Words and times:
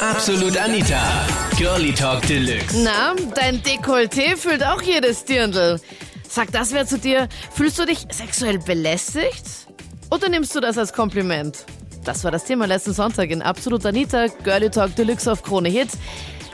Absolut 0.00 0.56
Anita. 0.56 1.26
Girlie 1.58 1.92
Talk 1.92 2.22
Deluxe. 2.28 2.84
Na, 2.84 3.14
dein 3.34 3.60
Dekolleté 3.62 4.36
füllt 4.36 4.64
auch 4.64 4.80
jedes 4.80 5.24
Dirndl. 5.24 5.80
Sag 6.22 6.52
das 6.52 6.72
wer 6.72 6.86
zu 6.86 6.98
dir. 6.98 7.28
Fühlst 7.50 7.80
du 7.80 7.84
dich 7.84 7.98
sexuell 8.10 8.60
belästigt? 8.60 9.66
Oder 10.08 10.28
nimmst 10.28 10.54
du 10.54 10.60
das 10.60 10.78
als 10.78 10.92
Kompliment? 10.92 11.66
Das 12.04 12.22
war 12.22 12.30
das 12.30 12.44
Thema 12.44 12.68
letzten 12.68 12.92
Sonntag 12.92 13.30
in 13.30 13.42
Absolut 13.42 13.84
Anita, 13.84 14.26
Girlie 14.44 14.70
Talk 14.70 14.94
Deluxe 14.94 15.32
auf 15.32 15.42
Krone 15.42 15.68
Hit. 15.68 15.88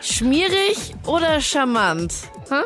Schmierig 0.00 0.94
oder 1.06 1.38
charmant? 1.42 2.14
Hm? 2.48 2.64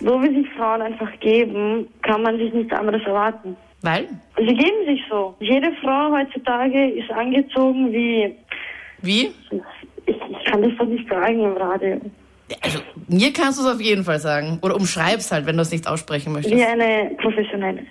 So 0.00 0.20
wie 0.20 0.34
sich 0.34 0.52
Frauen 0.56 0.82
einfach 0.82 1.12
geben, 1.20 1.86
kann 2.02 2.22
man 2.22 2.38
sich 2.38 2.52
nichts 2.52 2.72
anderes 2.72 3.02
erwarten. 3.06 3.56
Weil? 3.82 4.08
Sie 4.36 4.46
geben 4.46 4.84
sich 4.86 5.00
so. 5.08 5.36
Jede 5.38 5.70
Frau 5.80 6.10
heutzutage 6.10 6.90
ist 6.90 7.10
angezogen 7.12 7.92
wie. 7.92 8.34
Wie? 9.06 9.32
Ich, 10.06 10.14
ich 10.16 10.44
kann 10.50 10.62
das 10.62 10.72
doch 10.78 10.86
nicht 10.86 11.08
sagen 11.08 11.40
im 11.42 11.56
Radio. 11.56 12.00
Also, 12.62 12.78
mir 13.08 13.32
kannst 13.32 13.58
du 13.58 13.64
es 13.66 13.74
auf 13.74 13.80
jeden 13.80 14.04
Fall 14.04 14.18
sagen. 14.20 14.58
Oder 14.62 14.76
umschreib's 14.76 15.32
halt, 15.32 15.46
wenn 15.46 15.56
du 15.56 15.62
es 15.62 15.70
nicht 15.72 15.86
aussprechen 15.88 16.32
möchtest. 16.32 16.54
Wie 16.54 16.62
eine 16.64 17.10
professionelle. 17.16 17.82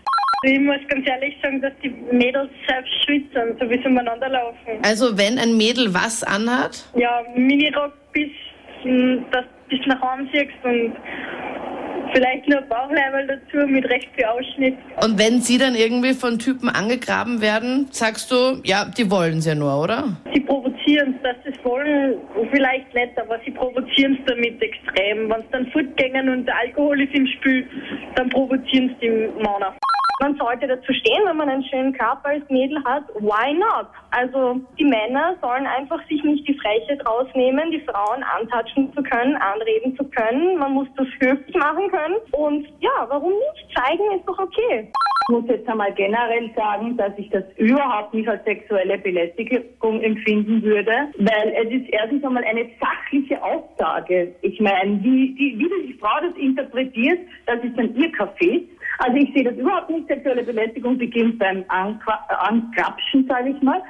Ich 0.43 0.59
muss 0.59 0.77
ganz 0.87 1.07
ehrlich 1.07 1.35
sagen, 1.41 1.61
dass 1.61 1.73
die 1.83 1.89
Mädels 1.89 2.49
selbst 2.67 2.93
schwitzen, 3.03 3.57
so 3.59 3.69
wie 3.69 3.77
sie 3.81 3.85
umeinander 3.87 4.29
laufen. 4.29 4.79
Also, 4.83 5.17
wenn 5.17 5.39
ein 5.39 5.57
Mädel 5.57 5.93
was 5.93 6.23
anhat, 6.23 6.85
Ja, 6.95 7.21
Minirock 7.35 7.93
bis, 8.13 8.29
mm, 8.83 9.17
dass 9.31 9.43
du 9.69 9.75
bis 9.77 9.85
nach 9.87 9.99
Hause 10.01 10.27
siehst 10.31 10.53
und 10.63 10.93
vielleicht 12.13 12.47
nur 12.47 12.59
ein 12.59 12.69
Bauchleiberl 12.69 13.27
dazu 13.27 13.65
mit 13.67 13.83
recht 13.89 14.07
viel 14.15 14.25
Ausschnitt. 14.25 14.75
und 15.03 15.17
wenn 15.17 15.41
sie 15.41 15.57
dann 15.57 15.73
irgendwie 15.75 16.13
von 16.13 16.37
Typen 16.39 16.69
angegraben 16.69 17.41
werden, 17.41 17.87
sagst 17.91 18.31
du, 18.31 18.61
ja, 18.63 18.85
die 18.85 19.09
wollen's 19.09 19.45
ja 19.45 19.55
nur, 19.55 19.81
oder? 19.81 20.15
Sie 20.33 20.39
provozieren 20.41 20.74
es, 20.87 21.21
dass 21.23 21.35
sie 21.43 21.49
es 21.49 21.65
wollen, 21.65 22.17
vielleicht 22.51 22.93
nicht, 22.93 23.19
aber 23.19 23.39
sie 23.43 23.51
provozieren 23.51 24.17
es 24.19 24.25
damit 24.25 24.61
extrem. 24.61 25.29
Wenn 25.29 25.41
sie 25.41 25.51
dann 25.51 25.67
fortgehen 25.71 26.29
und 26.29 26.49
Alkohol 26.49 27.01
ist 27.01 27.13
im 27.15 27.27
Spiel, 27.27 27.67
dann 28.15 28.29
provozieren 28.29 28.91
es 28.91 28.99
die 28.99 29.09
Männer. 29.09 29.75
Man 30.21 30.37
sollte 30.37 30.65
dazu 30.67 30.93
stehen, 30.93 31.21
wenn 31.25 31.35
man 31.37 31.49
einen 31.49 31.63
schönen 31.65 31.91
Körper 31.91 32.29
als 32.29 32.49
Mädel 32.49 32.81
hat. 32.85 33.03
Why 33.15 33.53
not? 33.53 33.87
Also 34.11 34.61
die 34.79 34.85
Männer 34.85 35.35
sollen 35.41 35.67
einfach 35.67 35.99
sich 36.07 36.23
nicht 36.23 36.47
die 36.47 36.57
Frechheit 36.57 37.05
rausnehmen, 37.05 37.71
die 37.71 37.81
Frauen 37.81 38.23
antatschen 38.23 38.93
zu 38.93 39.03
können, 39.03 39.35
anreden 39.35 39.95
zu 39.97 40.05
können. 40.05 40.57
Man 40.57 40.71
muss 40.71 40.87
das 40.95 41.07
höflich 41.19 41.55
machen 41.55 41.89
können. 41.89 42.15
Und 42.31 42.65
ja, 42.79 43.05
warum 43.09 43.33
nicht? 43.33 43.77
Zeigen 43.77 44.17
ist 44.17 44.25
doch 44.25 44.39
okay. 44.39 44.89
Ich 45.27 45.33
muss 45.33 45.45
jetzt 45.47 45.67
einmal 45.67 45.91
generell 45.93 46.51
sagen, 46.55 46.95
dass 46.97 47.11
ich 47.17 47.27
das 47.31 47.43
überhaupt 47.57 48.13
nicht 48.13 48.29
als 48.29 48.45
sexuelle 48.45 48.99
Belästigung 48.99 49.99
empfinden 50.01 50.61
würde, 50.61 50.91
weil 51.17 51.51
es 51.63 51.71
ist 51.71 51.89
erstens 51.89 52.23
einmal 52.23 52.43
eine 52.43 52.69
sachliche 52.79 53.41
Aussage. 53.41 54.35
Ich 54.43 54.61
meine, 54.61 55.03
wie, 55.03 55.35
wie, 55.35 55.57
wie 55.57 55.87
die 55.87 55.97
Frau 55.99 56.21
das 56.21 56.37
interpretiert, 56.37 57.21
das 57.47 57.63
ist 57.63 57.75
dann 57.75 57.95
ihr 57.95 58.11
Kaffee. 58.11 58.69
Also 58.99 59.17
ich 59.17 59.33
sehe 59.33 59.45
das 59.45 59.57
überhaupt 59.57 59.89
nicht 59.89 60.07
sexuelle 60.07 60.43
Belästigung 60.43 60.95
beginnt 60.99 61.39
beim 61.39 61.63
Anqua- 61.69 62.21
äh, 62.29 63.23
sage 63.27 63.49
ich 63.49 63.61
mal. 63.63 63.81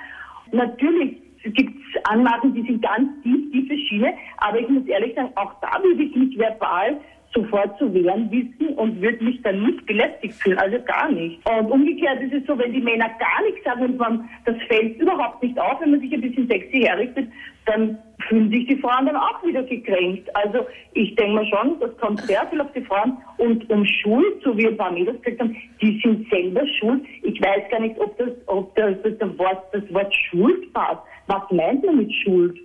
Natürlich 0.53 1.17
gibt 1.43 1.75
es 1.75 2.05
Anmarken, 2.05 2.53
die 2.53 2.61
sind 2.61 2.81
ganz 2.81 3.09
tief, 3.23 3.51
tiefe 3.51 3.77
Schiene, 3.77 4.13
aber 4.37 4.61
ich 4.61 4.69
muss 4.69 4.85
ehrlich 4.87 5.13
sagen, 5.15 5.33
auch 5.35 5.51
da 5.59 5.83
würde 5.83 6.01
ich 6.01 6.15
mich 6.15 6.37
verbal 6.37 6.97
sofort 7.35 7.77
zu 7.77 7.93
wehren 7.93 8.31
wissen 8.31 8.73
und 8.75 9.01
würde 9.01 9.23
mich 9.23 9.41
dann 9.41 9.61
nicht 9.61 9.85
belästigt 9.85 10.33
fühlen, 10.35 10.57
also 10.57 10.77
gar 10.85 11.11
nicht. 11.11 11.39
Und 11.49 11.69
umgekehrt 11.71 12.21
ist 12.21 12.33
es 12.33 12.45
so, 12.47 12.57
wenn 12.57 12.71
die 12.73 12.81
Männer 12.81 13.09
gar 13.19 13.43
nichts 13.45 13.63
sagen 13.65 13.81
und 13.83 13.97
man, 13.97 14.29
das 14.45 14.55
fällt 14.67 14.97
überhaupt 14.99 15.43
nicht 15.43 15.59
auf, 15.59 15.81
wenn 15.81 15.91
man 15.91 15.99
sich 15.99 16.13
ein 16.13 16.21
bisschen 16.21 16.47
sexy 16.47 16.81
herrichtet, 16.81 17.27
dann 17.65 17.97
fühlen 18.27 18.49
sich 18.49 18.67
die 18.67 18.77
Frauen 18.77 19.05
dann 19.07 19.17
auch 19.17 19.43
wieder 19.43 19.63
gekränkt. 19.63 20.33
Also 20.35 20.65
ich 20.93 21.13
denke 21.15 21.33
mal 21.33 21.45
schon, 21.47 21.79
das 21.79 21.95
kommt 21.97 22.21
sehr 22.21 22.45
viel 22.47 22.61
auf 22.61 22.71
die 22.73 22.81
Frauen 22.81 23.17
und 23.37 23.69
um 23.69 23.85
Schuld, 23.85 24.41
so 24.43 24.57
wie 24.57 24.67
ein 24.67 24.77
paar 24.77 24.91
Mädels 24.91 25.21
gesagt 25.21 25.41
haben, 25.41 25.55
die 25.81 25.99
sind 26.03 26.29
selber 26.29 26.65
schuld. 26.79 27.03
Ich 27.23 27.39
weiß 27.41 27.69
gar 27.69 27.81
nicht, 27.81 27.99
ob 27.99 28.17
das, 28.17 28.29
ob 28.47 28.73
das, 28.75 28.95
das, 29.03 29.17
das, 29.19 29.37
Wort, 29.37 29.63
das 29.73 29.83
Wort 29.93 30.13
Schuld 30.29 30.71
passt. 30.73 31.01
Was 31.27 31.43
meint 31.51 31.83
man 31.83 31.97
mit 31.97 32.13
Schuld? 32.23 32.57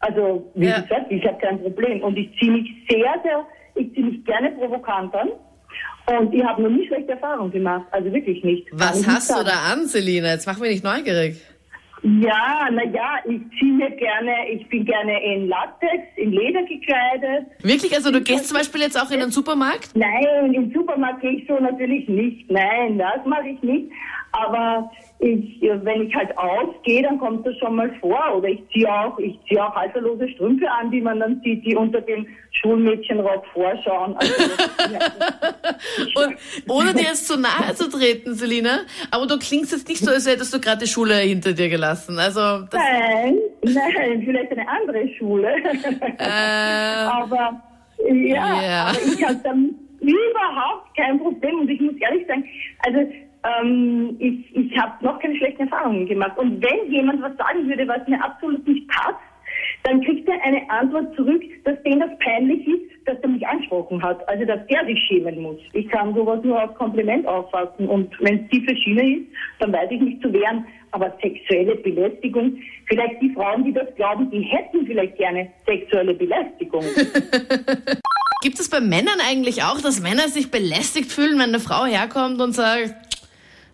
Also, 0.00 0.50
wie 0.54 0.66
Ja. 0.66 0.80
gesagt, 0.80 1.10
ich 1.10 1.24
habe 1.26 1.38
kein 1.38 1.60
Problem. 1.62 2.02
Und 2.02 2.16
ich 2.18 2.28
ziehe 2.38 2.52
mich 2.52 2.70
sehr, 2.88 3.14
sehr, 3.22 3.46
ich 3.74 3.92
ziehe 3.94 4.06
mich 4.06 4.24
gerne 4.24 4.50
provokant 4.52 5.14
an. 5.14 5.28
Und 6.06 6.34
ich 6.34 6.42
habe 6.42 6.62
noch 6.62 6.70
nie 6.70 6.86
schlechte 6.86 7.12
Erfahrungen 7.12 7.52
gemacht. 7.52 7.86
Also 7.92 8.12
wirklich 8.12 8.42
nicht. 8.42 8.66
Was 8.72 8.98
nicht 8.98 9.08
hast 9.08 9.30
du 9.30 9.44
da 9.44 9.72
an, 9.72 9.86
Selina? 9.86 10.32
Jetzt 10.32 10.46
mach 10.46 10.58
mich 10.58 10.70
nicht 10.70 10.84
neugierig. 10.84 11.40
Ja, 12.02 12.68
na 12.72 12.84
ja, 12.84 13.18
ich 13.26 13.42
ziehe 13.58 13.74
mir 13.74 13.90
gerne, 13.90 14.32
ich 14.50 14.66
bin 14.70 14.86
gerne 14.86 15.22
in 15.22 15.48
Latex, 15.48 16.02
in 16.16 16.32
Leder 16.32 16.62
gekleidet. 16.62 17.46
Wirklich? 17.62 17.94
Also 17.94 18.10
du 18.10 18.22
gehst 18.22 18.48
zum 18.48 18.56
Beispiel 18.56 18.80
jetzt 18.80 18.98
auch 18.98 19.10
in 19.10 19.20
den 19.20 19.30
Supermarkt? 19.30 19.90
Nein, 19.94 20.54
im 20.54 20.72
Supermarkt 20.72 21.20
gehe 21.20 21.32
ich 21.32 21.46
so 21.46 21.58
natürlich 21.58 22.08
nicht. 22.08 22.50
Nein, 22.50 22.96
das 22.96 23.24
mache 23.26 23.48
ich 23.48 23.62
nicht. 23.62 23.90
Aber 24.46 24.90
ich, 25.18 25.62
äh, 25.62 25.84
wenn 25.84 26.02
ich 26.08 26.14
halt 26.14 26.36
ausgehe, 26.38 27.02
dann 27.02 27.18
kommt 27.18 27.46
das 27.46 27.56
schon 27.58 27.76
mal 27.76 27.90
vor. 28.00 28.20
Oder 28.36 28.48
ich 28.48 28.62
ziehe 28.72 28.88
auch, 28.90 29.18
ich 29.18 29.38
ziehe 29.48 29.62
auch 29.64 29.74
halterlose 29.74 30.28
Strümpfe 30.30 30.70
an, 30.70 30.90
die 30.90 31.00
man 31.00 31.20
dann 31.20 31.40
sieht, 31.44 31.64
die 31.64 31.76
unter 31.76 32.00
dem 32.00 32.26
Schulmädchenrock 32.52 33.44
vorschauen. 33.52 34.16
Also, 34.16 34.34
ja. 34.92 34.98
Und 36.24 36.36
ohne 36.68 36.94
dir 36.94 37.02
jetzt 37.02 37.26
zu 37.26 37.38
nahe 37.38 37.74
zu 37.74 37.88
treten, 37.90 38.34
Selina, 38.34 38.80
aber 39.10 39.26
du 39.26 39.38
klingst 39.38 39.72
jetzt 39.72 39.88
nicht 39.88 40.02
so, 40.04 40.10
als 40.10 40.26
hättest 40.26 40.52
du 40.54 40.60
gerade 40.60 40.78
die 40.84 40.90
Schule 40.90 41.14
hinter 41.16 41.52
dir 41.52 41.68
gelassen. 41.68 42.18
Also 42.18 42.40
Nein, 42.72 43.38
nein, 43.62 44.22
vielleicht 44.24 44.52
eine 44.52 44.66
andere 44.68 45.08
Schule. 45.18 45.48
äh, 46.18 46.24
aber 46.24 47.60
ja, 48.08 48.62
Ja. 48.62 48.82
aber 48.88 48.98
ich 49.04 49.22
habe 49.24 49.38
damit 49.42 49.74
überhaupt 50.00 50.96
kein 50.96 51.18
Problem 51.20 51.60
und 51.60 51.68
ich 51.68 51.80
muss 51.80 51.94
ehrlich 52.00 52.26
sagen, 52.26 52.44
also 52.80 52.98
ähm, 53.44 54.16
ich, 54.18 54.54
ich 54.54 54.78
habe 54.78 55.04
noch 55.04 55.18
keine 55.18 55.36
schlechten 55.36 55.62
Erfahrungen 55.62 56.06
gemacht. 56.06 56.36
Und 56.36 56.62
wenn 56.62 56.92
jemand 56.92 57.22
was 57.22 57.36
sagen 57.36 57.68
würde, 57.68 57.88
was 57.88 58.06
mir 58.06 58.22
absolut 58.22 58.66
nicht 58.66 58.86
passt, 58.88 59.18
dann 59.84 60.02
kriegt 60.02 60.28
er 60.28 60.42
eine 60.44 60.68
Antwort 60.70 61.14
zurück, 61.16 61.42
dass 61.64 61.82
dem 61.82 62.00
das 62.00 62.10
peinlich 62.18 62.66
ist, 62.66 63.06
dass 63.06 63.18
er 63.20 63.28
mich 63.28 63.46
angesprochen 63.46 64.02
hat. 64.02 64.26
Also 64.28 64.44
dass 64.44 64.60
er 64.68 64.84
sich 64.86 64.98
schämen 65.06 65.40
muss. 65.40 65.58
Ich 65.72 65.88
kann 65.88 66.14
sowas 66.14 66.40
nur 66.42 66.60
als 66.60 66.74
Kompliment 66.74 67.26
auffassen. 67.26 67.88
Und 67.88 68.14
wenn 68.20 68.44
es 68.44 68.50
tiefe 68.50 68.76
Schiene 68.76 69.16
ist, 69.16 69.26
dann 69.58 69.72
weiß 69.72 69.90
ich 69.90 70.00
mich 70.00 70.20
zu 70.20 70.32
wehren. 70.32 70.66
Aber 70.92 71.14
sexuelle 71.22 71.76
Belästigung, 71.76 72.58
vielleicht 72.86 73.22
die 73.22 73.32
Frauen, 73.32 73.64
die 73.64 73.72
das 73.72 73.94
glauben, 73.94 74.30
die 74.30 74.40
hätten 74.40 74.86
vielleicht 74.86 75.16
gerne 75.16 75.48
sexuelle 75.64 76.14
Belästigung. 76.14 76.84
gibt 78.42 78.58
es 78.58 78.70
bei 78.70 78.80
Männern 78.80 79.20
eigentlich 79.20 79.62
auch, 79.62 79.80
dass 79.80 80.00
Männer 80.00 80.28
sich 80.28 80.50
belästigt 80.50 81.12
fühlen, 81.12 81.34
wenn 81.34 81.50
eine 81.50 81.60
Frau 81.60 81.84
herkommt 81.84 82.40
und 82.40 82.52
sagt, 82.52 82.94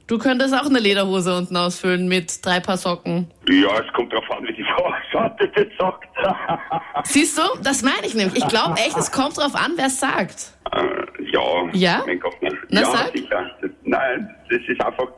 du 0.07 0.19
könntest 0.19 0.55
auch 0.55 0.67
eine 0.67 0.79
Lederhose 0.79 1.37
unten 1.37 1.57
ausfüllen 1.57 2.09
mit 2.09 2.45
drei 2.45 2.61
Paar 2.61 2.77
Socken? 2.77 3.31
Ja, 3.49 3.79
es 3.85 3.93
kommt 3.93 4.13
darauf 4.13 4.31
an, 4.31 4.47
wie 4.47 4.53
die 4.53 4.65
Frau 4.65 4.85
ausschaut, 4.93 5.33
die 5.41 5.51
das 5.55 5.67
sagt. 5.79 6.09
Siehst 7.05 7.39
du, 7.39 7.43
das 7.63 7.83
meine 7.83 8.07
ich 8.07 8.15
nämlich. 8.15 8.37
Ich 8.43 8.49
glaube 8.49 8.75
echt, 8.79 8.97
es 8.97 9.11
kommt 9.13 9.37
drauf 9.37 9.55
an, 9.55 9.73
wer 9.77 9.87
es 9.87 10.01
sagt. 10.01 10.53
äh, 10.73 11.31
ja, 11.33 11.41
Ja? 11.73 12.03
mein 12.07 12.21
Gott. 12.21 12.41
ne. 12.43 12.51
Na, 12.71 12.81
ja, 12.81 12.87
sag. 12.87 13.13
sicher. 13.17 13.51
Das, 13.61 13.71
nein, 13.85 14.35
das 14.51 14.61
ist 14.67 14.85
einfach, 14.85 15.09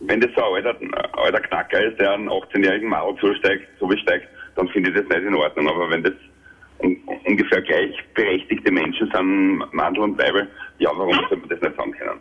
wenn 0.00 0.20
das 0.20 0.30
so 0.36 0.42
ein 0.54 0.64
alter, 0.66 1.18
alter 1.18 1.40
Knacker 1.40 1.84
ist, 1.84 1.98
der 2.00 2.12
einen 2.12 2.28
18-jährigen 2.28 2.88
Mauer 2.88 3.16
zusteigt, 3.18 3.66
so 3.80 3.86
besteigt, 3.86 4.28
dann 4.56 4.68
finde 4.68 4.90
ich 4.90 4.96
das 4.96 5.04
nicht 5.08 5.26
in 5.28 5.34
Ordnung. 5.34 5.68
Aber 5.68 5.90
wenn 5.90 6.02
das 6.02 6.12
un 6.80 6.96
ungefähr 7.26 7.60
gleichberechtigte 7.62 8.70
Menschen 8.70 9.10
sind, 9.12 9.64
Mandel 9.74 10.04
und 10.04 10.18
Weibel, 10.18 10.48
ja, 10.78 10.90
warum 10.94 11.14
soll 11.28 11.38
man 11.38 11.48
das 11.48 11.60
nicht 11.60 11.76
sagen 11.76 11.92
können? 11.92 12.20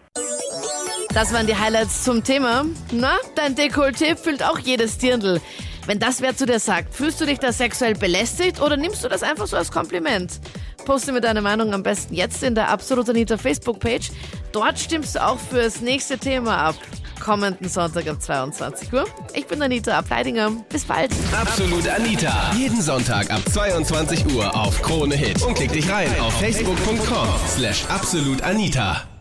Das 1.18 1.34
waren 1.34 1.48
die 1.48 1.56
Highlights 1.56 2.04
zum 2.04 2.24
Thema. 2.24 2.64
Na, 2.92 3.18
dein 3.34 3.56
Dekolleté 3.56 4.16
füllt 4.16 4.44
auch 4.44 4.60
jedes 4.60 5.00
Dirndl. 5.00 5.42
Wenn 5.88 5.98
das 5.98 6.22
wer 6.22 6.38
zu 6.38 6.46
dir 6.46 6.60
sagt, 6.60 6.94
fühlst 6.94 7.20
du 7.20 7.26
dich 7.26 7.40
da 7.40 7.52
sexuell 7.52 7.96
belästigt 7.96 8.62
oder 8.62 8.78
nimmst 8.78 9.04
du 9.04 9.10
das 9.10 9.24
einfach 9.24 9.48
so 9.48 9.58
als 9.58 9.72
Kompliment? 9.72 10.40
Poste 10.86 11.12
mir 11.12 11.20
deine 11.20 11.42
Meinung 11.42 11.74
am 11.74 11.82
besten 11.82 12.14
jetzt 12.14 12.44
in 12.44 12.54
der 12.54 12.70
Absolut 12.70 13.10
Anita 13.10 13.36
Facebook-Page. 13.36 14.12
Dort 14.52 14.78
stimmst 14.78 15.16
du 15.16 15.26
auch 15.26 15.40
für 15.40 15.64
das 15.64 15.82
nächste 15.82 16.20
Thema 16.20 16.56
ab. 16.56 16.76
Kommenden 17.20 17.68
Sonntag 17.68 18.08
ab 18.08 18.22
22 18.22 18.94
Uhr. 18.94 19.06
Ich 19.34 19.48
bin 19.48 19.60
Anita 19.60 19.98
Ableidinger. 19.98 20.52
Bis 20.70 20.86
bald. 20.86 21.10
Absolut 21.36 21.88
Anita. 21.88 22.54
Jeden 22.56 22.80
Sonntag 22.80 23.32
ab 23.32 23.42
22 23.52 24.36
Uhr 24.36 24.56
auf 24.56 24.84
Krone 24.84 25.16
Hit. 25.16 25.42
Und 25.42 25.56
klick 25.56 25.72
dich 25.72 25.90
rein 25.90 26.12
auf 26.20 26.40
facebook.com 26.40 27.28
slash 27.56 27.86
absolutanita. 27.90 29.17